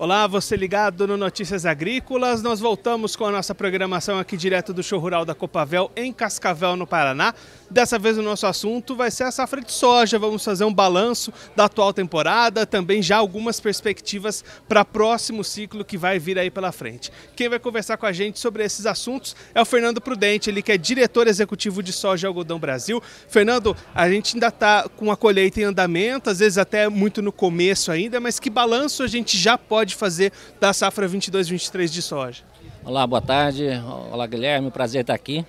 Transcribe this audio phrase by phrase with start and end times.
[0.00, 2.40] Olá, você ligado no Notícias Agrícolas.
[2.40, 6.76] Nós voltamos com a nossa programação aqui direto do show rural da Copavel em Cascavel,
[6.76, 7.34] no Paraná.
[7.70, 10.18] Dessa vez o nosso assunto vai ser a safra de soja.
[10.18, 15.98] Vamos fazer um balanço da atual temporada, também já algumas perspectivas para próximo ciclo que
[15.98, 17.12] vai vir aí pela frente.
[17.36, 20.72] Quem vai conversar com a gente sobre esses assuntos é o Fernando Prudente, ele que
[20.72, 23.02] é diretor executivo de soja e algodão Brasil.
[23.28, 27.32] Fernando, a gente ainda está com a colheita em andamento, às vezes até muito no
[27.32, 32.44] começo ainda, mas que balanço a gente já pode fazer da safra 22-23 de soja?
[32.82, 33.68] Olá, boa tarde.
[34.10, 34.70] Olá, Guilherme.
[34.70, 35.44] Prazer estar aqui.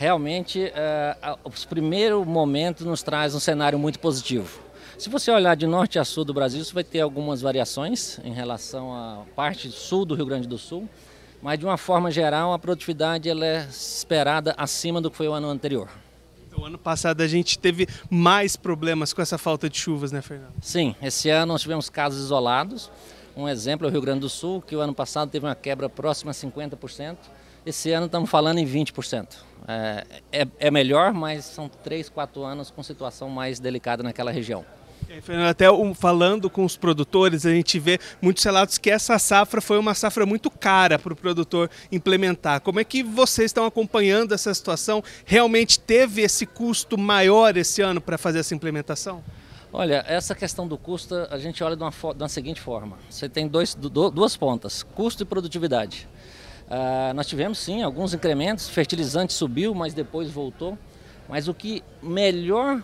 [0.00, 4.58] Realmente, uh, os primeiros momentos nos traz um cenário muito positivo.
[4.96, 8.32] Se você olhar de norte a sul do Brasil, você vai ter algumas variações em
[8.32, 10.88] relação à parte sul do Rio Grande do Sul,
[11.42, 15.34] mas de uma forma geral a produtividade ela é esperada acima do que foi o
[15.34, 15.90] ano anterior.
[16.56, 20.54] O ano passado a gente teve mais problemas com essa falta de chuvas, né, Fernando?
[20.62, 22.90] Sim, esse ano nós tivemos casos isolados.
[23.36, 25.90] Um exemplo é o Rio Grande do Sul, que o ano passado teve uma quebra
[25.90, 27.18] próxima a 50%.
[27.64, 29.36] Esse ano estamos falando em 20%.
[29.68, 34.64] É, é, é melhor, mas são 3, 4 anos com situação mais delicada naquela região.
[35.48, 35.66] Até
[35.96, 40.24] falando com os produtores, a gente vê muitos relatos que essa safra foi uma safra
[40.24, 42.60] muito cara para o produtor implementar.
[42.60, 45.02] Como é que vocês estão acompanhando essa situação?
[45.24, 49.22] Realmente teve esse custo maior esse ano para fazer essa implementação?
[49.72, 53.28] Olha, essa questão do custo a gente olha de uma, de uma seguinte forma: você
[53.28, 56.08] tem dois, do, duas pontas, custo e produtividade.
[56.70, 60.78] Uh, nós tivemos sim alguns incrementos, fertilizante subiu, mas depois voltou.
[61.28, 62.82] Mas o que melhor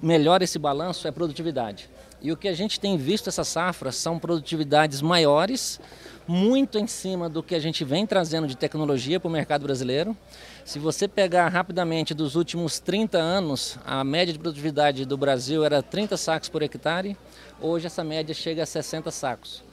[0.00, 1.88] melhora esse balanço é produtividade.
[2.22, 5.80] E o que a gente tem visto essa safra são produtividades maiores,
[6.28, 10.16] muito em cima do que a gente vem trazendo de tecnologia para o mercado brasileiro.
[10.64, 15.82] Se você pegar rapidamente dos últimos 30 anos, a média de produtividade do Brasil era
[15.82, 17.16] 30 sacos por hectare,
[17.60, 19.69] hoje essa média chega a 60 sacos.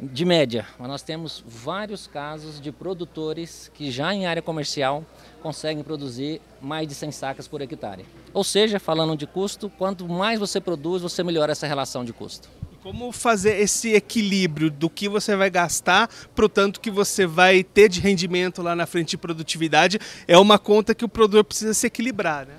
[0.00, 5.04] De média, mas nós temos vários casos de produtores que já em área comercial
[5.42, 8.06] conseguem produzir mais de 100 sacas por hectare.
[8.32, 12.48] Ou seja, falando de custo, quanto mais você produz, você melhora essa relação de custo.
[12.80, 17.64] Como fazer esse equilíbrio do que você vai gastar para o tanto que você vai
[17.64, 19.98] ter de rendimento lá na frente de produtividade?
[20.28, 22.54] É uma conta que o produtor precisa se equilibrar, né?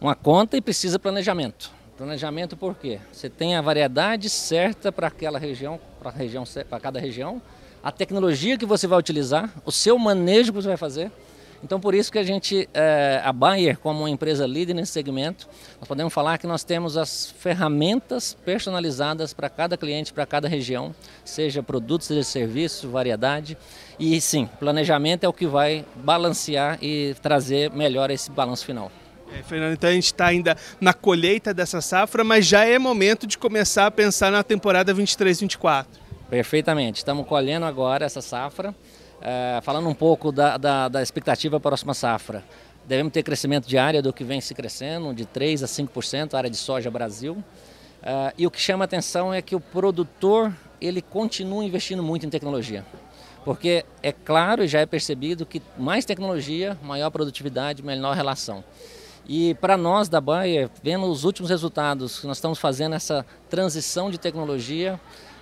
[0.00, 1.72] Uma conta e precisa planejamento.
[1.96, 3.00] Planejamento por quê?
[3.12, 7.42] Você tem a variedade certa para aquela região, para região, para cada região,
[7.82, 11.10] a tecnologia que você vai utilizar, o seu manejo que você vai fazer
[11.64, 15.48] então, por isso que a gente, é, a Bayer, como uma empresa líder nesse segmento,
[15.80, 20.94] nós podemos falar que nós temos as ferramentas personalizadas para cada cliente, para cada região,
[21.24, 23.56] seja produto, seja serviço, variedade.
[23.98, 28.92] E sim, planejamento é o que vai balancear e trazer melhor esse balanço final.
[29.34, 33.26] É, Fernando, então a gente está ainda na colheita dessa safra, mas já é momento
[33.26, 35.86] de começar a pensar na temporada 23-24.
[36.30, 38.72] Perfeitamente, estamos colhendo agora essa safra.
[39.20, 42.44] É, falando um pouco da, da, da expectativa para a próxima safra,
[42.86, 46.50] devemos ter crescimento de área do que vem se crescendo, de 3% a 5%, área
[46.50, 47.34] de soja Brasil.
[47.34, 52.30] Uh, e o que chama atenção é que o produtor ele continua investindo muito em
[52.30, 52.84] tecnologia.
[53.44, 58.62] Porque é claro e já é percebido que mais tecnologia, maior produtividade, menor relação.
[59.26, 64.18] E para nós da Bayer, vendo os últimos resultados nós estamos fazendo essa transição de
[64.18, 65.00] tecnologia,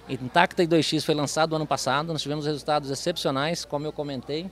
[0.09, 4.50] Intacta e 2X foi lançado ano passado, nós tivemos resultados excepcionais, como eu comentei.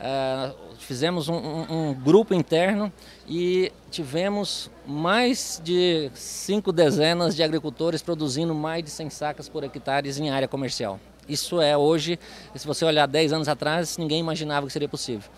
[0.00, 2.90] Uh, fizemos um, um, um, grupo interno
[3.28, 10.08] e tivemos mais de cinco dezenas de agricultores produzindo mais de 100 sacas por hectare
[10.18, 10.98] em área comercial.
[11.28, 12.18] Isso é hoje,
[12.54, 15.30] se você olhar 10 anos atrás, ninguém imaginava que seria possível.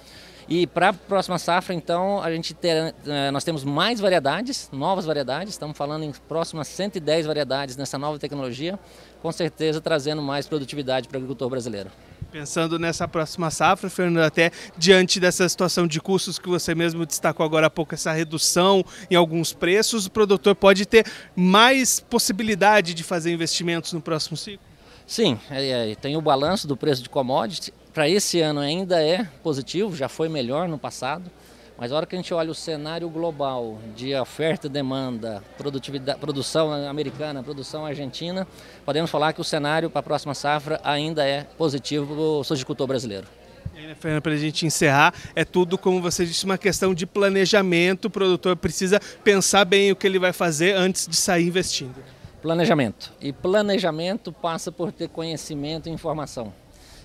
[0.48, 5.04] E para a próxima safra, então, a gente ter, eh, nós temos mais variedades, novas
[5.04, 8.78] variedades, estamos falando em próximas 110 variedades nessa nova tecnologia,
[9.20, 11.90] com certeza trazendo mais produtividade para o agricultor brasileiro.
[12.30, 17.44] Pensando nessa próxima safra, Fernando, até diante dessa situação de custos que você mesmo destacou
[17.44, 21.04] agora há pouco, essa redução em alguns preços, o produtor pode ter
[21.36, 24.66] mais possibilidade de fazer investimentos no próximo ciclo?
[25.06, 27.72] Sim, é, é, tem o balanço do preço de commodity.
[27.92, 31.30] Para esse ano ainda é positivo, já foi melhor no passado.
[31.76, 36.18] Mas a hora que a gente olha o cenário global de oferta e demanda, produtividade,
[36.18, 38.46] produção americana, produção argentina,
[38.84, 42.86] podemos falar que o cenário para a próxima safra ainda é positivo para o sojicultor
[42.86, 43.26] brasileiro.
[43.74, 48.06] Né, Fernanda, para a gente encerrar, é tudo, como você disse, uma questão de planejamento.
[48.06, 51.96] O produtor precisa pensar bem o que ele vai fazer antes de sair investindo.
[52.40, 53.12] Planejamento.
[53.20, 56.52] E planejamento passa por ter conhecimento e informação.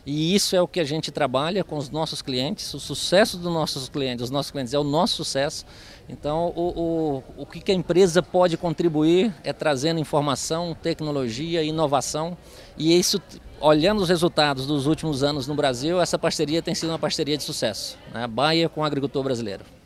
[0.09, 2.73] E isso é o que a gente trabalha com os nossos clientes.
[2.73, 5.65] O sucesso dos nossos clientes, dos nossos clientes é o nosso sucesso.
[6.07, 12.37] Então, o, o, o que a empresa pode contribuir é trazendo informação, tecnologia, inovação.
[12.77, 13.21] E isso
[13.59, 17.43] olhando os resultados dos últimos anos no Brasil, essa parceria tem sido uma parceria de
[17.43, 17.97] sucesso.
[18.13, 18.25] Né?
[18.27, 19.76] Baia com o agricultor brasileiro.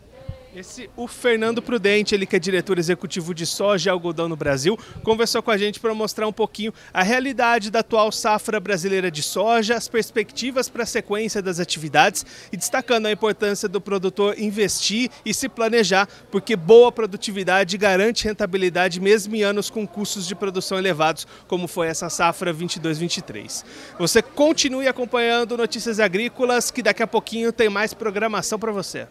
[0.54, 4.78] Esse, o Fernando Prudente, ele que é diretor executivo de soja e algodão no Brasil,
[5.02, 9.24] conversou com a gente para mostrar um pouquinho a realidade da atual safra brasileira de
[9.24, 15.10] soja, as perspectivas para a sequência das atividades e destacando a importância do produtor investir
[15.26, 20.78] e se planejar, porque boa produtividade garante rentabilidade mesmo em anos com custos de produção
[20.78, 23.64] elevados, como foi essa safra 22-23.
[23.98, 29.08] Você continue acompanhando Notícias Agrícolas, que daqui a pouquinho tem mais programação para você.